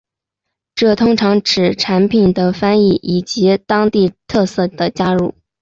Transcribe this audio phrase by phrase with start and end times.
[0.73, 5.35] 这通常是指产品的翻译以及当地特色的加入。